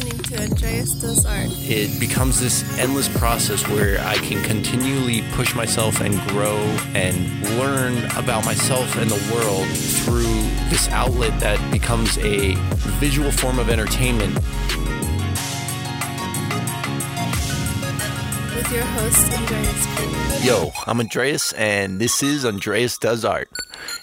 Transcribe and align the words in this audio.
listening 0.00 0.22
to 0.22 0.42
Andreas 0.42 0.92
Does 0.94 1.26
Art. 1.26 1.48
It 1.50 2.00
becomes 2.00 2.40
this 2.40 2.78
endless 2.78 3.08
process 3.18 3.66
where 3.68 4.00
I 4.00 4.14
can 4.16 4.42
continually 4.44 5.22
push 5.32 5.54
myself 5.54 6.00
and 6.00 6.14
grow 6.28 6.56
and 6.94 7.42
learn 7.58 8.04
about 8.16 8.44
myself 8.44 8.96
and 8.96 9.10
the 9.10 9.34
world 9.34 9.66
through 9.68 10.22
this 10.70 10.88
outlet 10.88 11.38
that 11.40 11.58
becomes 11.70 12.18
a 12.18 12.54
visual 12.98 13.30
form 13.30 13.58
of 13.58 13.68
entertainment. 13.68 14.38
With 18.70 18.78
your 18.78 18.86
host, 18.86 19.32
Andreas. 19.32 20.44
Yo, 20.46 20.70
I'm 20.86 21.00
Andreas, 21.00 21.52
and 21.54 22.00
this 22.00 22.22
is 22.22 22.44
Andreas 22.44 22.98
Does 22.98 23.24
Art. 23.24 23.50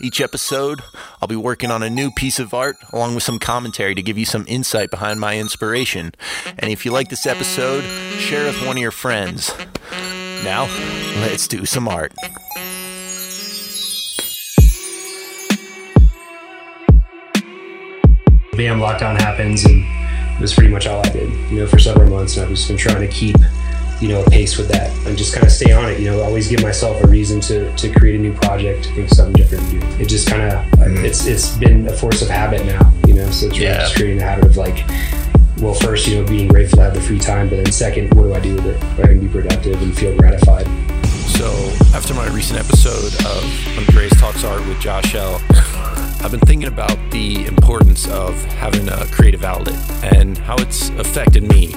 Each 0.00 0.22
episode, 0.22 0.80
I'll 1.20 1.28
be 1.28 1.36
working 1.36 1.70
on 1.70 1.82
a 1.82 1.90
new 1.90 2.10
piece 2.10 2.38
of 2.38 2.54
art 2.54 2.76
along 2.90 3.14
with 3.14 3.24
some 3.24 3.38
commentary 3.38 3.94
to 3.94 4.00
give 4.00 4.16
you 4.16 4.24
some 4.24 4.46
insight 4.48 4.90
behind 4.90 5.20
my 5.20 5.38
inspiration. 5.38 6.12
And 6.58 6.72
if 6.72 6.86
you 6.86 6.92
like 6.92 7.10
this 7.10 7.26
episode, 7.26 7.82
share 8.18 8.46
with 8.46 8.66
one 8.66 8.78
of 8.78 8.82
your 8.82 8.90
friends. 8.90 9.52
Now, 10.44 10.64
let's 11.20 11.46
do 11.46 11.66
some 11.66 11.86
art. 11.86 12.14
BAM 18.52 18.80
lockdown 18.80 19.20
happens, 19.20 19.66
and 19.66 19.84
it 20.36 20.40
was 20.40 20.54
pretty 20.54 20.70
much 20.70 20.86
all 20.86 21.04
I 21.04 21.10
did, 21.10 21.30
you 21.50 21.58
know, 21.58 21.66
for 21.66 21.78
several 21.78 22.08
months. 22.08 22.38
And 22.38 22.46
I've 22.46 22.50
just 22.50 22.68
been 22.68 22.78
trying 22.78 23.00
to 23.02 23.08
keep, 23.08 23.36
you 24.00 24.08
know, 24.08 24.22
a 24.22 24.30
pace 24.30 24.56
with 24.58 24.68
that 24.68 24.90
and 25.06 25.16
just 25.16 25.34
kind 25.34 25.46
of 25.46 25.52
stay 25.52 25.72
on 25.72 25.88
it, 25.90 26.00
you 26.00 26.06
know, 26.06 26.22
always 26.22 26.48
give 26.48 26.62
myself 26.62 27.02
a 27.02 27.06
reason 27.06 27.40
to, 27.40 27.74
to 27.76 27.92
create 27.92 28.16
a 28.16 28.18
new 28.18 28.32
project, 28.34 28.86
think 28.94 29.08
something 29.08 29.32
different 29.34 29.64
to 29.70 29.80
do. 29.80 29.86
It 30.02 30.08
just 30.08 30.28
kind 30.28 30.42
of, 30.42 30.64
mm-hmm. 30.78 31.04
it's 31.04 31.26
it's 31.26 31.56
been 31.56 31.86
a 31.88 31.92
force 31.92 32.22
of 32.22 32.28
habit 32.28 32.64
now, 32.66 32.92
you 33.06 33.14
know, 33.14 33.30
so 33.30 33.46
it's 33.46 33.56
really 33.58 33.70
Yeah. 33.70 33.80
just 33.80 33.96
creating 33.96 34.20
a 34.20 34.24
habit 34.24 34.44
of 34.46 34.56
like, 34.56 34.84
well, 35.60 35.74
first, 35.74 36.06
you 36.08 36.20
know, 36.20 36.26
being 36.28 36.48
grateful 36.48 36.78
to 36.78 36.82
have 36.84 36.94
the 36.94 37.00
free 37.00 37.18
time, 37.18 37.48
but 37.48 37.56
then 37.56 37.72
second, 37.72 38.12
what 38.14 38.24
do 38.24 38.34
I 38.34 38.40
do 38.40 38.54
with 38.56 38.66
it? 38.66 38.82
Where 38.98 39.06
I 39.06 39.10
can 39.10 39.20
be 39.20 39.28
productive 39.28 39.80
and 39.80 39.96
feel 39.96 40.16
gratified. 40.16 40.66
So, 41.28 41.46
after 41.96 42.12
my 42.14 42.26
recent 42.28 42.58
episode 42.60 43.14
of 43.26 43.78
Andreas 43.78 44.12
Talks 44.20 44.44
Art 44.44 44.66
with 44.66 44.78
Josh 44.80 45.14
L., 45.14 45.40
I've 46.20 46.30
been 46.30 46.40
thinking 46.40 46.68
about 46.68 46.96
the 47.10 47.44
importance 47.46 48.08
of 48.08 48.42
having 48.54 48.88
a 48.88 49.06
creative 49.06 49.44
outlet 49.44 49.76
and 50.02 50.36
how 50.38 50.56
it's 50.56 50.88
affected 50.90 51.42
me, 51.42 51.72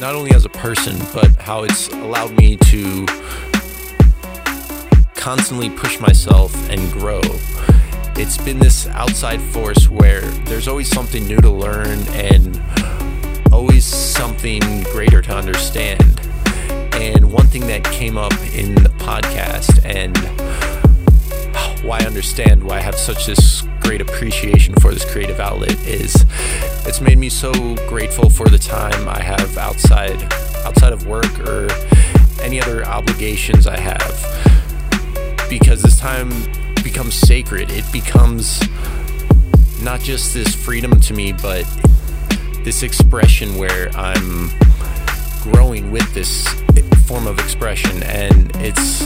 not 0.00 0.14
only 0.14 0.32
as 0.32 0.44
a 0.44 0.50
person, 0.50 0.96
but 1.14 1.28
how 1.36 1.64
it's 1.64 1.88
allowed 1.88 2.36
me 2.36 2.56
to 2.56 3.06
constantly 5.14 5.70
push 5.70 5.98
myself 6.00 6.54
and 6.70 6.92
grow. 6.92 7.20
It's 8.16 8.36
been 8.38 8.58
this 8.58 8.86
outside 8.88 9.40
force 9.40 9.88
where 9.88 10.20
there's 10.20 10.68
always 10.68 10.88
something 10.88 11.26
new 11.26 11.38
to 11.38 11.50
learn 11.50 11.98
and 12.10 12.60
always 13.52 13.84
something 13.84 14.82
greater 14.84 15.22
to 15.22 15.34
understand. 15.34 16.20
And 16.94 17.32
one 17.32 17.46
thing 17.46 17.66
that 17.66 17.84
came 17.84 18.16
up 18.18 18.32
in 18.54 18.74
the 18.74 18.90
podcast 18.98 19.84
and 19.84 20.16
why 21.86 22.00
I 22.00 22.04
understand 22.04 22.64
why 22.64 22.78
I 22.78 22.80
have 22.80 22.96
such 22.96 23.26
this 23.26 23.62
great 23.80 24.00
appreciation 24.00 24.74
for 24.74 24.92
this 24.92 25.04
creative 25.04 25.38
outlet 25.38 25.78
is 25.86 26.24
it's 26.84 27.00
made 27.00 27.18
me 27.18 27.28
so 27.28 27.52
grateful 27.88 28.28
for 28.28 28.48
the 28.48 28.58
time 28.58 29.08
I 29.08 29.22
have 29.22 29.56
outside 29.56 30.20
outside 30.64 30.92
of 30.92 31.06
work 31.06 31.38
or 31.40 31.68
any 32.42 32.60
other 32.60 32.84
obligations 32.84 33.68
I 33.68 33.78
have. 33.78 35.48
Because 35.48 35.82
this 35.82 35.98
time 36.00 36.30
becomes 36.82 37.14
sacred. 37.14 37.70
It 37.70 37.90
becomes 37.92 38.60
not 39.80 40.00
just 40.00 40.34
this 40.34 40.54
freedom 40.54 40.98
to 41.00 41.14
me 41.14 41.32
but 41.32 41.64
this 42.64 42.82
expression 42.82 43.56
where 43.56 43.90
I'm 43.96 44.50
growing 45.42 45.92
with 45.92 46.12
this 46.14 46.48
form 47.06 47.28
of 47.28 47.38
expression. 47.38 48.02
And 48.02 48.50
it's 48.56 49.02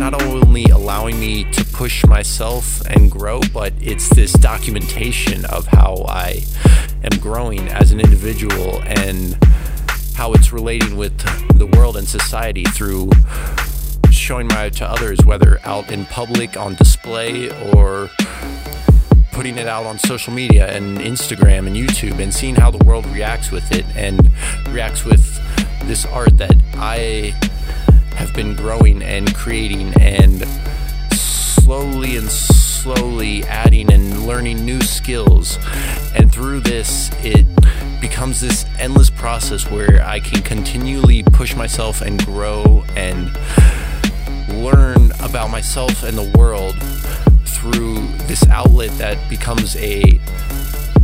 not 0.00 0.22
only 0.22 0.64
allowing 0.64 1.20
me 1.20 1.44
to 1.52 1.62
push 1.62 2.06
myself 2.06 2.80
and 2.86 3.10
grow 3.10 3.38
but 3.52 3.70
it's 3.82 4.08
this 4.14 4.32
documentation 4.32 5.44
of 5.44 5.66
how 5.66 6.06
I 6.08 6.42
am 7.04 7.20
growing 7.20 7.68
as 7.68 7.92
an 7.92 8.00
individual 8.00 8.80
and 8.86 9.36
how 10.14 10.32
it's 10.32 10.54
relating 10.54 10.96
with 10.96 11.18
the 11.58 11.66
world 11.66 11.98
and 11.98 12.08
society 12.08 12.64
through 12.64 13.10
showing 14.10 14.48
my 14.48 14.70
to 14.70 14.86
others 14.86 15.22
whether 15.26 15.60
out 15.64 15.92
in 15.92 16.06
public 16.06 16.56
on 16.56 16.76
display 16.76 17.50
or 17.74 18.08
putting 19.32 19.58
it 19.58 19.66
out 19.66 19.84
on 19.84 19.98
social 19.98 20.32
media 20.32 20.74
and 20.74 20.96
Instagram 20.96 21.66
and 21.66 21.76
YouTube 21.76 22.18
and 22.20 22.32
seeing 22.32 22.54
how 22.54 22.70
the 22.70 22.82
world 22.86 23.04
reacts 23.08 23.50
with 23.50 23.70
it 23.70 23.84
and 23.94 24.30
reacts 24.70 25.04
with 25.04 25.22
this 25.86 26.06
art 26.06 26.38
that 26.38 26.56
I 26.76 27.34
have 28.20 28.34
been 28.34 28.54
growing 28.54 29.02
and 29.02 29.34
creating 29.34 29.94
and 29.98 30.46
slowly 31.10 32.18
and 32.18 32.30
slowly 32.30 33.42
adding 33.44 33.90
and 33.90 34.26
learning 34.26 34.62
new 34.62 34.80
skills. 34.82 35.58
And 36.14 36.30
through 36.30 36.60
this, 36.60 37.10
it 37.24 37.46
becomes 37.98 38.42
this 38.42 38.66
endless 38.78 39.08
process 39.08 39.70
where 39.70 40.02
I 40.04 40.20
can 40.20 40.42
continually 40.42 41.22
push 41.22 41.56
myself 41.56 42.02
and 42.02 42.22
grow 42.26 42.84
and 42.94 43.32
learn 44.48 45.12
about 45.22 45.48
myself 45.50 46.02
and 46.02 46.18
the 46.18 46.30
world 46.36 46.76
through 47.46 48.06
this 48.26 48.46
outlet 48.48 48.90
that 48.98 49.16
becomes 49.30 49.76
a 49.76 50.20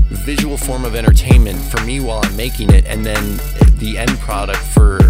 visual 0.09 0.59
form 0.59 0.85
of 0.85 0.95
entertainment 0.95 1.59
for 1.59 1.81
me 1.83 2.01
while 2.01 2.21
I'm 2.23 2.37
making 2.37 2.75
it, 2.75 2.85
and 2.85 3.07
then 3.07 3.39
the 3.79 3.97
end 3.97 4.19
product 4.19 4.59
for 4.59 5.06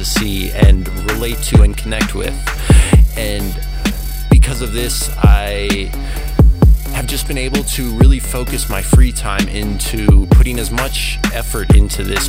to 0.00 0.06
see 0.06 0.50
and 0.52 0.88
relate 1.10 1.36
to 1.42 1.60
and 1.60 1.76
connect 1.76 2.14
with. 2.14 2.34
And 3.18 3.54
because 4.30 4.62
of 4.62 4.72
this, 4.72 5.10
I 5.18 5.90
have 6.94 7.06
just 7.06 7.28
been 7.28 7.36
able 7.36 7.62
to 7.64 7.90
really 7.98 8.18
focus 8.18 8.70
my 8.70 8.80
free 8.80 9.12
time 9.12 9.46
into 9.48 10.26
putting 10.28 10.58
as 10.58 10.70
much 10.70 11.18
effort 11.34 11.76
into 11.76 12.02
this 12.02 12.28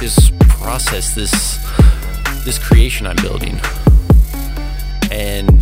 this 0.00 0.32
process, 0.48 1.14
this 1.14 1.58
this 2.46 2.58
creation 2.58 3.06
I'm 3.06 3.16
building. 3.16 3.60
And 5.10 5.60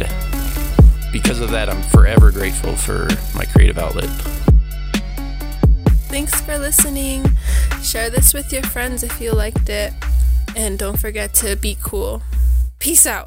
because 1.11 1.41
of 1.41 1.51
that, 1.51 1.69
I'm 1.69 1.83
forever 1.91 2.31
grateful 2.31 2.77
for 2.77 3.09
my 3.35 3.47
creative 3.47 3.79
outlet. 3.79 4.11
Thanks 6.07 6.41
for 6.41 6.57
listening. 6.57 7.27
Share 7.83 8.11
this 8.11 8.33
with 8.33 8.53
your 8.53 8.63
friends 8.63 9.03
if 9.03 9.21
you 9.21 9.33
liked 9.33 9.69
it. 9.69 9.93
And 10.59 10.77
don't 10.77 10.99
forget 10.99 11.35
to 11.35 11.55
be 11.55 11.79
cool. 11.81 12.21
Peace 12.81 13.07
out. 13.07 13.27